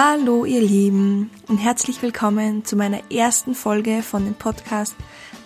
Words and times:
Hallo 0.00 0.44
ihr 0.44 0.60
Lieben 0.60 1.28
und 1.48 1.58
herzlich 1.58 2.00
willkommen 2.02 2.64
zu 2.64 2.76
meiner 2.76 3.10
ersten 3.10 3.56
Folge 3.56 4.04
von 4.04 4.24
dem 4.24 4.34
Podcast 4.34 4.94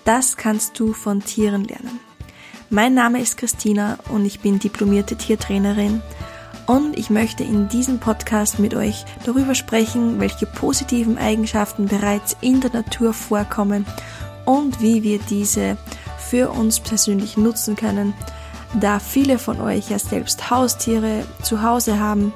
Das 0.04 0.36
kannst 0.36 0.78
du 0.78 0.92
von 0.92 1.24
Tieren 1.24 1.64
lernen. 1.64 2.00
Mein 2.68 2.92
Name 2.92 3.22
ist 3.22 3.38
Christina 3.38 3.98
und 4.10 4.26
ich 4.26 4.40
bin 4.40 4.58
diplomierte 4.58 5.16
Tiertrainerin 5.16 6.02
und 6.66 6.98
ich 6.98 7.08
möchte 7.08 7.44
in 7.44 7.70
diesem 7.70 7.98
Podcast 7.98 8.58
mit 8.58 8.74
euch 8.74 9.06
darüber 9.24 9.54
sprechen, 9.54 10.20
welche 10.20 10.44
positiven 10.44 11.16
Eigenschaften 11.16 11.86
bereits 11.86 12.36
in 12.42 12.60
der 12.60 12.72
Natur 12.74 13.14
vorkommen 13.14 13.86
und 14.44 14.82
wie 14.82 15.02
wir 15.02 15.18
diese 15.30 15.78
für 16.18 16.50
uns 16.50 16.78
persönlich 16.78 17.38
nutzen 17.38 17.74
können, 17.74 18.12
da 18.78 18.98
viele 18.98 19.38
von 19.38 19.62
euch 19.62 19.88
ja 19.88 19.98
selbst 19.98 20.50
Haustiere 20.50 21.24
zu 21.42 21.62
Hause 21.62 21.98
haben 21.98 22.34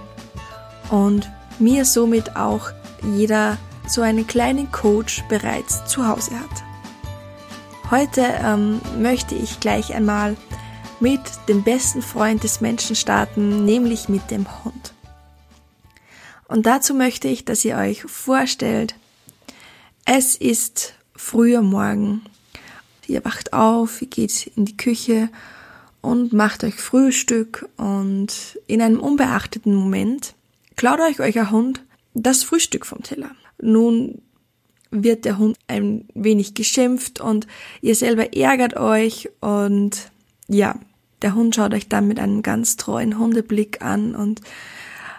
und 0.91 1.31
mir 1.59 1.85
somit 1.85 2.37
auch 2.37 2.71
jeder 3.03 3.59
so 3.87 4.03
einen 4.03 4.27
kleinen 4.27 4.71
Coach 4.73 5.23
bereits 5.29 5.85
zu 5.87 6.07
Hause 6.07 6.33
hat. 6.39 6.65
Heute 7.91 8.23
ähm, 8.43 8.81
möchte 8.99 9.35
ich 9.35 9.61
gleich 9.61 9.95
einmal 9.95 10.37
mit 10.99 11.21
dem 11.49 11.63
besten 11.63 12.03
Freund 12.03 12.43
des 12.43 12.61
Menschen 12.61 12.97
starten, 12.97 13.65
nämlich 13.65 14.09
mit 14.09 14.31
dem 14.31 14.47
Hund. 14.65 14.93
Und 16.49 16.67
dazu 16.67 16.95
möchte 16.95 17.29
ich, 17.29 17.45
dass 17.45 17.65
ihr 17.65 17.77
euch 17.77 18.03
vorstellt, 18.03 18.95
es 20.05 20.37
ist 20.37 20.95
früher 21.15 21.63
Morgen. 21.63 22.23
Ihr 23.07 23.25
wacht 23.25 23.53
auf, 23.53 24.03
ihr 24.03 24.09
geht 24.09 24.49
in 24.57 24.65
die 24.65 24.77
Küche 24.77 25.29
und 26.01 26.33
macht 26.33 26.65
euch 26.65 26.77
Frühstück 26.77 27.69
und 27.77 28.59
in 28.67 28.83
einem 28.83 29.01
unbeachteten 29.01 29.75
Moment 29.75 30.35
klaut 30.77 31.01
euch 31.01 31.21
euer 31.21 31.51
Hund 31.51 31.83
das 32.15 32.43
Frühstück 32.43 32.87
vom 32.87 33.03
Teller. 33.03 33.31
Nun 33.61 34.23
wird 34.91 35.25
der 35.25 35.39
Hund 35.39 35.59
ein 35.67 36.07
wenig 36.15 36.55
geschimpft 36.55 37.21
und 37.21 37.47
ihr 37.81 37.95
selber 37.95 38.35
ärgert 38.35 38.77
euch 38.77 39.29
und 39.41 40.11
ja, 40.49 40.79
der 41.23 41.35
Hund 41.35 41.55
schaut 41.55 41.75
euch 41.75 41.89
dann 41.89 42.07
mit 42.07 42.19
einem 42.21 42.43
ganz 42.43 42.77
treuen 42.77 43.19
Hundeblick 43.19 43.83
an 43.83 44.15
und 44.15 44.41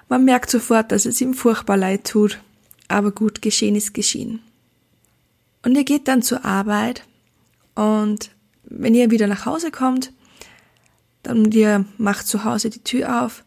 man 0.09 0.23
merkt 0.23 0.50
sofort, 0.50 0.91
dass 0.91 1.05
es 1.05 1.19
ihm 1.19 1.33
furchtbar 1.33 1.75
leid 1.75 2.05
tut. 2.05 2.39
Aber 2.88 3.11
gut, 3.11 3.41
geschehen 3.41 3.75
ist 3.75 3.94
geschehen. 3.94 4.41
Und 5.63 5.75
ihr 5.75 5.83
geht 5.83 6.08
dann 6.08 6.22
zur 6.22 6.45
Arbeit 6.45 7.03
und 7.75 8.31
wenn 8.63 8.95
ihr 8.95 9.11
wieder 9.11 9.28
nach 9.28 9.45
Hause 9.45 9.72
kommt, 9.72 10.13
dann 11.23 11.52
ihr 11.52 11.85
macht 11.97 12.28
zu 12.28 12.45
Hause 12.45 12.69
die 12.69 12.83
Tür 12.83 13.23
auf, 13.23 13.44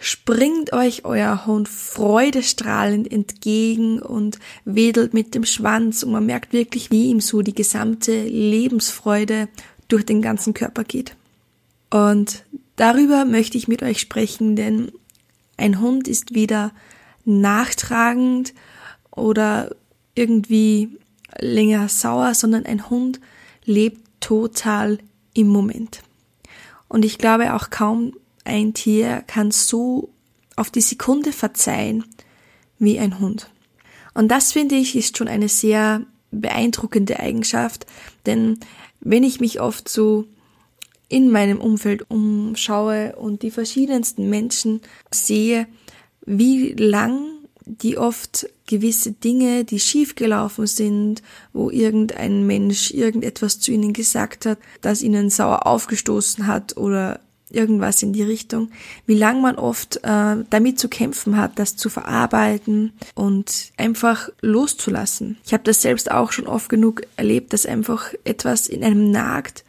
springt 0.00 0.72
euch 0.72 1.04
euer 1.04 1.44
Hund 1.44 1.68
freudestrahlend 1.68 3.12
entgegen 3.12 4.00
und 4.00 4.38
wedelt 4.64 5.12
mit 5.12 5.34
dem 5.34 5.44
Schwanz 5.44 6.02
und 6.02 6.12
man 6.12 6.24
merkt 6.24 6.54
wirklich, 6.54 6.90
wie 6.90 7.10
ihm 7.10 7.20
so 7.20 7.42
die 7.42 7.54
gesamte 7.54 8.24
Lebensfreude 8.24 9.48
durch 9.88 10.06
den 10.06 10.22
ganzen 10.22 10.54
Körper 10.54 10.84
geht. 10.84 11.16
Und 11.90 12.44
darüber 12.76 13.26
möchte 13.26 13.58
ich 13.58 13.68
mit 13.68 13.82
euch 13.82 14.00
sprechen, 14.00 14.56
denn 14.56 14.90
ein 15.58 15.80
Hund 15.80 16.08
ist 16.08 16.34
weder 16.34 16.72
nachtragend 17.26 18.54
oder 19.10 19.74
irgendwie 20.14 20.98
länger 21.38 21.90
sauer, 21.90 22.32
sondern 22.32 22.64
ein 22.64 22.88
Hund 22.88 23.20
lebt 23.66 24.00
total 24.20 24.98
im 25.34 25.48
Moment. 25.48 26.02
Und 26.88 27.04
ich 27.04 27.18
glaube 27.18 27.54
auch 27.54 27.68
kaum 27.68 28.14
ein 28.44 28.74
Tier 28.74 29.22
kann 29.26 29.50
so 29.50 30.10
auf 30.56 30.70
die 30.70 30.80
Sekunde 30.80 31.32
verzeihen 31.32 32.04
wie 32.78 32.98
ein 32.98 33.18
Hund. 33.18 33.50
Und 34.14 34.28
das 34.28 34.52
finde 34.52 34.74
ich 34.74 34.96
ist 34.96 35.16
schon 35.16 35.28
eine 35.28 35.48
sehr 35.48 36.04
beeindruckende 36.30 37.20
Eigenschaft, 37.20 37.86
denn 38.26 38.58
wenn 39.00 39.24
ich 39.24 39.40
mich 39.40 39.60
oft 39.60 39.88
so 39.88 40.26
in 41.08 41.30
meinem 41.30 41.60
Umfeld 41.60 42.08
umschaue 42.10 43.16
und 43.16 43.42
die 43.42 43.50
verschiedensten 43.50 44.30
Menschen 44.30 44.80
sehe, 45.10 45.66
wie 46.24 46.72
lang 46.72 47.30
die 47.64 47.98
oft 47.98 48.48
gewisse 48.66 49.12
Dinge, 49.12 49.64
die 49.64 49.80
schiefgelaufen 49.80 50.66
sind, 50.66 51.22
wo 51.52 51.70
irgendein 51.70 52.46
Mensch 52.46 52.92
irgendetwas 52.92 53.60
zu 53.60 53.72
ihnen 53.72 53.92
gesagt 53.92 54.46
hat, 54.46 54.58
das 54.80 55.02
ihnen 55.02 55.30
sauer 55.30 55.66
aufgestoßen 55.66 56.46
hat 56.46 56.76
oder 56.76 57.20
irgendwas 57.50 58.02
in 58.02 58.12
die 58.12 58.22
Richtung, 58.22 58.70
wie 59.06 59.16
lang 59.16 59.40
man 59.40 59.56
oft 59.56 59.96
äh, 60.04 60.36
damit 60.48 60.78
zu 60.78 60.88
kämpfen 60.88 61.36
hat, 61.36 61.58
das 61.58 61.76
zu 61.76 61.88
verarbeiten 61.88 62.92
und 63.14 63.72
einfach 63.76 64.28
loszulassen. 64.40 65.38
Ich 65.44 65.52
habe 65.52 65.64
das 65.64 65.82
selbst 65.82 66.10
auch 66.10 66.32
schon 66.32 66.46
oft 66.46 66.68
genug 66.68 67.02
erlebt, 67.16 67.52
dass 67.52 67.66
einfach 67.66 68.12
etwas 68.24 68.66
in 68.66 68.84
einem 68.84 69.10
nagt 69.10 69.64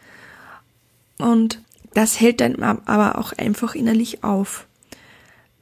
und 1.18 1.62
das 1.94 2.20
hält 2.20 2.42
dann 2.42 2.62
aber 2.64 3.18
auch 3.18 3.34
einfach 3.34 3.76
innerlich 3.76 4.24
auf. 4.24 4.66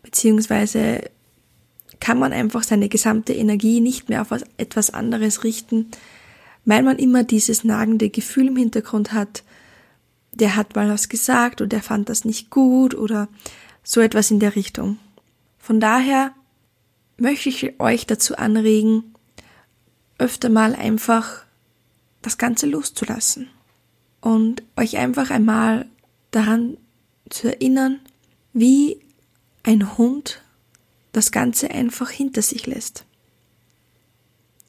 Beziehungsweise 0.04 1.10
kann 2.00 2.20
man 2.20 2.34
einfach 2.34 2.64
seine 2.64 2.88
gesamte 2.88 3.34
Energie 3.34 3.82
nicht 3.82 4.10
mehr 4.10 4.22
auf 4.22 4.30
etwas 4.58 4.92
anderes 4.92 5.44
richten, 5.44 5.88
weil 6.66 6.84
man 6.84 6.98
immer 6.98 7.24
dieses 7.24 7.64
nagende 7.64 8.10
Gefühl 8.10 8.48
im 8.48 8.56
Hintergrund 8.56 9.12
hat, 9.12 9.44
der 10.32 10.56
hat 10.56 10.76
mal 10.76 10.90
was 10.90 11.10
gesagt 11.10 11.62
oder 11.62 11.70
der 11.70 11.84
fand 11.84 12.10
das 12.10 12.26
nicht 12.26 12.50
gut 12.50 12.94
oder 12.96 13.28
so 13.84 14.02
etwas 14.02 14.32
in 14.32 14.40
der 14.40 14.56
Richtung. 14.56 14.98
Von 15.58 15.80
daher 15.80 16.34
möchte 17.18 17.50
ich 17.50 17.80
euch 17.80 18.06
dazu 18.06 18.38
anregen, 18.38 19.16
öfter 20.18 20.50
mal 20.50 20.76
einfach 20.76 21.44
das 22.22 22.38
Ganze 22.38 22.68
loszulassen 22.68 23.48
und 24.22 24.64
euch 24.76 24.98
einfach 24.98 25.30
einmal 25.30 25.88
daran 26.32 26.78
zu 27.30 27.48
erinnern, 27.48 28.00
wie 28.54 29.00
ein 29.64 29.98
Hund 29.98 30.42
das 31.12 31.32
Ganze 31.32 31.72
einfach 31.72 32.10
hinter 32.10 32.42
sich 32.42 32.68
lässt. 32.68 33.06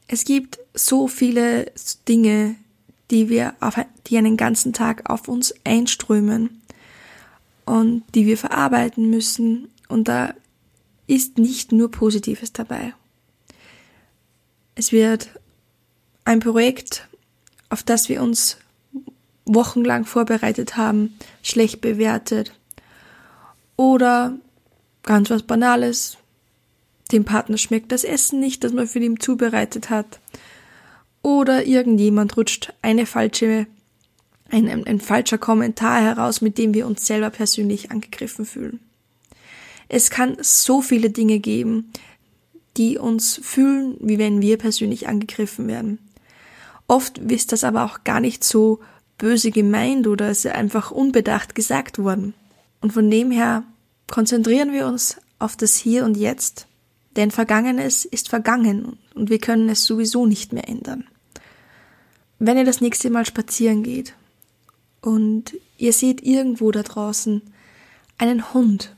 Es 0.07 0.25
gibt 0.25 0.59
so 0.75 1.09
viele 1.09 1.73
Dinge, 2.09 2.57
die 3.11 3.29
wir 3.29 3.55
auf, 3.61 3.75
die 4.07 4.17
einen 4.19 4.37
ganzen 4.37 4.73
Tag 4.73 5.09
auf 5.11 5.29
uns 5.29 5.55
einströmen 5.65 6.63
und 7.65 8.03
die 8.15 8.27
wir 8.27 8.39
verarbeiten 8.39 9.11
müssen 9.11 9.69
und 9.89 10.09
da 10.09 10.35
ist 11.07 11.39
nicht 11.39 11.73
nur 11.73 11.91
Positives 11.91 12.53
dabei. 12.53 12.95
Es 14.77 14.93
wird 14.93 15.31
ein 16.25 16.41
Projekt, 16.41 17.09
auf 17.69 17.83
das 17.83 18.09
wir 18.09 18.23
uns 18.23 18.59
wochenlang 19.45 20.05
vorbereitet 20.05 20.77
haben, 20.77 21.17
schlecht 21.43 21.81
bewertet. 21.81 22.55
Oder 23.77 24.39
ganz 25.03 25.31
was 25.31 25.43
Banales, 25.43 26.19
dem 27.11 27.25
Partner 27.25 27.59
schmeckt 27.59 27.91
das 27.91 28.05
Essen 28.05 28.39
nicht, 28.39 28.63
das 28.63 28.73
man 28.73 28.87
für 28.87 29.01
ihn 29.01 29.19
zubereitet 29.19 29.91
hat. 29.91 30.21
Oder 31.23 31.67
irgendjemand 31.67 32.37
rutscht 32.37 32.73
eine 32.83 33.07
falsche, 33.07 33.67
ein, 34.51 34.69
ein, 34.69 34.87
ein 34.87 35.01
falscher 35.01 35.39
Kommentar 35.39 36.01
heraus, 36.01 36.41
mit 36.41 36.59
dem 36.59 36.75
wir 36.75 36.87
uns 36.87 37.07
selber 37.07 37.31
persönlich 37.31 37.91
angegriffen 37.91 38.47
fühlen. 38.47 38.81
Es 39.89 40.11
kann 40.11 40.37
so 40.41 40.83
viele 40.83 41.11
Dinge 41.11 41.41
geben, 41.41 41.93
die 42.77 42.97
uns 42.97 43.41
fühlen, 43.43 43.97
wie 44.01 44.19
wenn 44.19 44.41
wir 44.41 44.57
persönlich 44.57 45.09
angegriffen 45.09 45.67
werden. 45.67 45.99
Oft 46.87 47.19
ist 47.19 47.53
das 47.53 47.65
aber 47.65 47.85
auch 47.85 48.05
gar 48.05 48.21
nicht 48.21 48.45
so 48.45 48.81
böse 49.19 49.51
gemeint 49.51 50.07
oder 50.07 50.31
ist 50.31 50.47
einfach 50.47 50.91
unbedacht 50.91 51.55
gesagt 51.55 51.99
worden. 51.99 52.35
Und 52.81 52.93
von 52.93 53.11
dem 53.11 53.31
her 53.31 53.65
konzentrieren 54.11 54.73
wir 54.73 54.87
uns 54.87 55.17
auf 55.39 55.57
das 55.57 55.77
Hier 55.77 56.05
und 56.05 56.17
Jetzt, 56.17 56.67
denn 57.17 57.31
Vergangenes 57.31 58.05
ist 58.05 58.29
vergangen 58.29 58.99
und 59.15 59.31
wir 59.31 59.39
können 59.39 59.69
es 59.69 59.85
sowieso 59.85 60.27
nicht 60.27 60.53
mehr 60.53 60.69
ändern. 60.69 61.05
Wenn 62.43 62.57
ihr 62.57 62.65
das 62.65 62.81
nächste 62.81 63.11
Mal 63.11 63.27
spazieren 63.27 63.83
geht 63.83 64.15
und 65.03 65.55
ihr 65.77 65.93
seht 65.93 66.23
irgendwo 66.23 66.71
da 66.71 66.83
draußen 66.83 67.43
einen 68.17 68.55
Hund, 68.55 68.97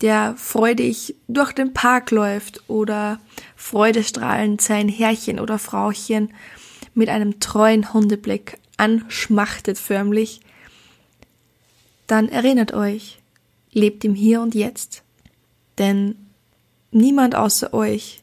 der 0.00 0.34
freudig 0.38 1.14
durch 1.28 1.52
den 1.52 1.74
Park 1.74 2.10
läuft 2.10 2.62
oder 2.68 3.20
freudestrahlend 3.54 4.62
sein 4.62 4.88
Herrchen 4.88 5.40
oder 5.40 5.58
Frauchen 5.58 6.32
mit 6.94 7.10
einem 7.10 7.38
treuen 7.38 7.92
Hundeblick 7.92 8.58
anschmachtet 8.78 9.76
förmlich, 9.76 10.40
dann 12.06 12.30
erinnert 12.30 12.72
euch, 12.72 13.20
lebt 13.72 14.06
im 14.06 14.14
Hier 14.14 14.40
und 14.40 14.54
Jetzt. 14.54 15.02
Denn 15.76 16.14
niemand 16.92 17.34
außer 17.34 17.74
euch 17.74 18.22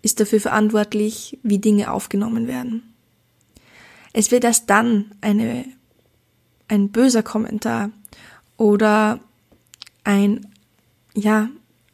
ist 0.00 0.18
dafür 0.18 0.40
verantwortlich, 0.40 1.38
wie 1.42 1.58
Dinge 1.58 1.92
aufgenommen 1.92 2.46
werden. 2.48 2.87
Es 4.18 4.32
wird 4.32 4.42
erst 4.42 4.68
dann 4.68 5.12
eine, 5.20 5.64
ein 6.66 6.88
böser 6.88 7.22
Kommentar 7.22 7.90
oder 8.56 9.20
ein, 10.02 10.52
ja, 11.14 11.48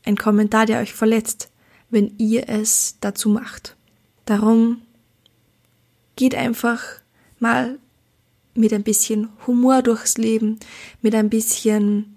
ein 0.06 0.16
Kommentar, 0.16 0.64
der 0.64 0.80
euch 0.80 0.94
verletzt, 0.94 1.50
wenn 1.90 2.14
ihr 2.16 2.48
es 2.48 2.96
dazu 3.02 3.28
macht. 3.28 3.76
Darum 4.24 4.80
geht 6.16 6.34
einfach 6.34 6.82
mal 7.40 7.78
mit 8.54 8.72
ein 8.72 8.84
bisschen 8.84 9.28
Humor 9.46 9.82
durchs 9.82 10.16
Leben, 10.16 10.58
mit 11.02 11.14
ein 11.14 11.28
bisschen, 11.28 12.16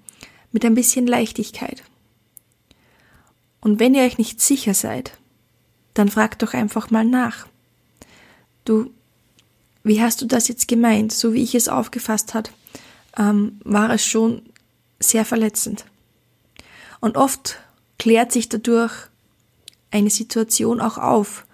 mit 0.54 0.63
ein 0.63 0.74
bisschen 0.74 1.06
Leichtigkeit. 1.06 1.83
Und 3.59 3.81
wenn 3.81 3.94
ihr 3.94 4.04
euch 4.04 4.18
nicht 4.18 4.39
sicher 4.39 4.74
seid, 4.74 5.19
dann 5.95 6.07
fragt 6.07 6.44
doch 6.44 6.54
einfach 6.54 6.92
mal 6.92 7.04
nach. 7.04 7.45
Du, 8.63 8.94
wie 9.84 10.02
hast 10.02 10.22
du 10.22 10.26
das 10.26 10.48
jetzt 10.48 10.68
gemeint? 10.68 11.12
So 11.12 11.34
wie 11.34 11.44
ich 11.44 11.56
es 11.56 11.70
aufgefasst 11.70 12.34
hat, 12.34 12.52
ähm, 13.18 13.60
war 13.64 13.90
es 13.90 14.06
schon 14.06 14.42
sehr 15.00 15.26
verletzend. 15.26 15.86
Und 17.00 17.18
oft 17.18 17.60
klärt 18.00 18.32
sich 18.32 18.50
dadurch 18.50 18.94
eine 19.92 20.10
Situation 20.10 20.82
auch 20.82 20.98
auf 20.98 21.46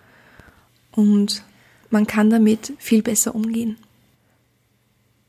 und 0.91 1.43
man 1.89 2.07
kann 2.07 2.29
damit 2.29 2.73
viel 2.79 3.03
besser 3.03 3.35
umgehen. 3.35 3.77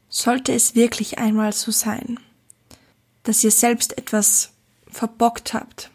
Sollte 0.08 0.52
es 0.52 0.74
wirklich 0.74 1.18
einmal 1.18 1.52
so 1.52 1.70
sein, 1.70 2.18
dass 3.24 3.44
ihr 3.44 3.50
selbst 3.50 3.98
etwas 3.98 4.52
verbockt 4.88 5.54
habt, 5.54 5.90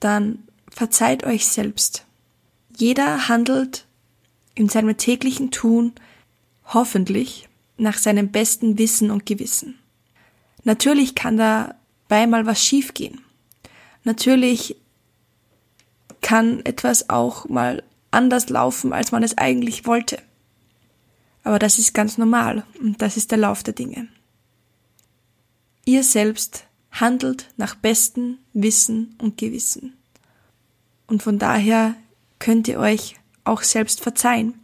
dann 0.00 0.42
verzeiht 0.70 1.24
euch 1.24 1.46
selbst. 1.46 2.04
Jeder 2.76 3.28
handelt 3.28 3.86
in 4.54 4.68
seinem 4.68 4.96
täglichen 4.96 5.50
Tun 5.50 5.92
hoffentlich 6.72 7.48
nach 7.76 7.98
seinem 7.98 8.30
besten 8.30 8.78
Wissen 8.78 9.10
und 9.10 9.26
Gewissen. 9.26 9.78
Natürlich 10.64 11.14
kann 11.14 11.36
dabei 11.36 12.26
mal 12.26 12.46
was 12.46 12.62
schiefgehen. 12.62 13.20
Natürlich 14.04 14.76
kann 16.20 16.64
etwas 16.64 17.08
auch 17.10 17.48
mal 17.48 17.82
anders 18.10 18.48
laufen, 18.48 18.92
als 18.92 19.12
man 19.12 19.22
es 19.22 19.38
eigentlich 19.38 19.86
wollte. 19.86 20.18
Aber 21.42 21.58
das 21.58 21.78
ist 21.78 21.94
ganz 21.94 22.18
normal 22.18 22.64
und 22.80 23.00
das 23.00 23.16
ist 23.16 23.30
der 23.30 23.38
Lauf 23.38 23.62
der 23.62 23.74
Dinge. 23.74 24.08
Ihr 25.84 26.04
selbst 26.04 26.66
handelt 26.90 27.48
nach 27.56 27.74
bestem 27.74 28.38
Wissen 28.52 29.16
und 29.18 29.38
Gewissen. 29.38 29.94
Und 31.06 31.22
von 31.22 31.38
daher 31.38 31.94
könnt 32.38 32.68
ihr 32.68 32.78
euch 32.78 33.16
auch 33.44 33.62
selbst 33.62 34.00
verzeihen 34.00 34.54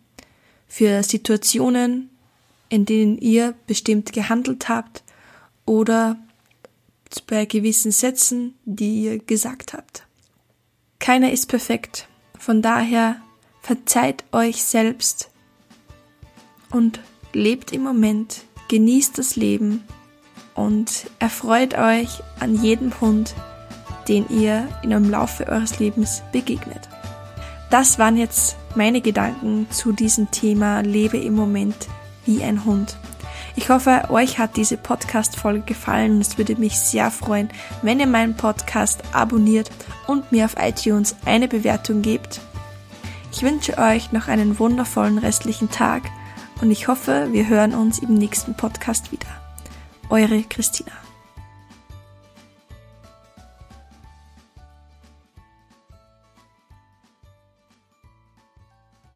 für 0.69 1.03
Situationen, 1.03 2.11
in 2.69 2.85
denen 2.85 3.19
ihr 3.19 3.55
bestimmt 3.67 4.13
gehandelt 4.13 4.69
habt 4.69 5.03
oder 5.65 6.19
bei 7.27 7.45
gewissen 7.45 7.93
Sätzen, 7.93 8.55
die 8.65 9.05
ihr 9.05 9.19
gesagt 9.19 9.73
habt. 9.73 10.07
Keiner 10.99 11.31
ist 11.33 11.47
perfekt, 11.47 12.09
von 12.39 12.63
daher 12.63 13.17
verzeiht 13.63 14.25
euch 14.33 14.63
selbst 14.63 15.31
und 16.71 17.01
lebt 17.33 17.73
im 17.73 17.83
Moment, 17.83 18.43
genießt 18.69 19.19
das 19.19 19.37
Leben 19.37 19.85
und 20.55 21.07
erfreut 21.19 21.75
euch 21.75 22.23
an 22.41 22.63
jedem 22.63 23.01
Hund, 23.01 23.35
den 24.09 24.29
ihr 24.29 24.69
in 24.83 24.93
eurem 24.93 25.11
Laufe 25.11 25.47
eures 25.47 25.79
Lebens 25.79 26.23
begegnet. 26.33 26.89
Das 27.71 27.99
waren 27.99 28.17
jetzt 28.17 28.57
meine 28.75 29.01
Gedanken 29.01 29.67
zu 29.71 29.93
diesem 29.93 30.31
Thema 30.31 30.81
Lebe 30.81 31.19
im 31.19 31.35
Moment 31.35 31.89
wie 32.25 32.43
ein 32.43 32.65
Hund. 32.65 32.97
Ich 33.57 33.71
hoffe, 33.71 34.05
euch 34.11 34.39
hat 34.39 34.57
diese 34.57 34.77
Podcast-Folge 34.77 35.63
gefallen. 35.63 36.21
Es 36.21 36.37
würde 36.37 36.57
mich 36.57 36.79
sehr 36.79 37.11
freuen, 37.11 37.49
wenn 37.83 37.99
ihr 37.99 38.07
meinen 38.07 38.37
Podcast 38.37 39.03
abonniert 39.13 39.71
und 40.07 40.31
mir 40.31 40.45
auf 40.45 40.57
iTunes 40.61 41.17
eine 41.25 41.49
Bewertung 41.49 42.03
gebt. 42.03 42.41
Ich 43.33 43.43
wünsche 43.43 43.79
euch 43.79 44.13
noch 44.13 44.29
einen 44.29 44.59
wundervollen 44.59 45.19
restlichen 45.19 45.71
Tag 45.71 46.03
und 46.61 46.71
ich 46.71 46.89
hoffe, 46.89 47.29
wir 47.33 47.49
hören 47.49 47.75
uns 47.75 47.99
im 47.99 48.15
nächsten 48.15 48.55
Podcast 48.55 49.11
wieder. 49.11 49.29
Eure 50.09 50.43
Christina. 50.43 51.06